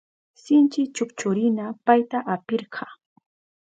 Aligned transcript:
Sinchi 0.43 0.81
chukchurina 0.95 1.65
payta 1.85 2.19
apirka. 2.33 2.85